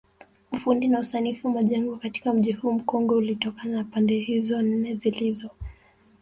[0.51, 5.49] Ufundi na usanifu majengo katika mji huu mkongwe ulitokana na pande hizo nne zilizo